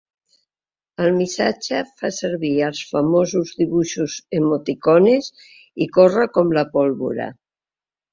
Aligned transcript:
El 1.07 1.11
missatge 1.17 1.81
fa 1.99 2.09
servir 2.19 2.49
els 2.67 2.81
famosos 2.93 3.51
dibuixos 3.59 4.15
‘emticones’ 4.39 5.29
i 5.87 5.89
corre 5.99 6.25
com 6.39 6.55
la 6.59 6.65
pólvora. 6.79 7.29